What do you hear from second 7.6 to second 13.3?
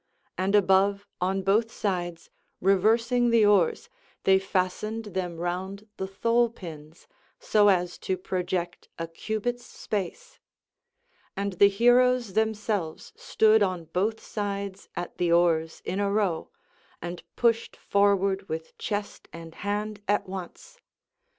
as to project a cubit's space. And the heroes themselves